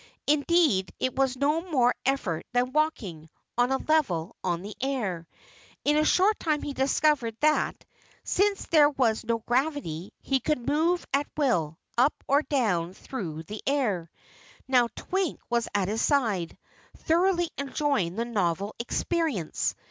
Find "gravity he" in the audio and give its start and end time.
9.45-10.39